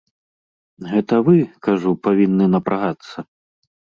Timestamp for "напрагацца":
2.57-3.17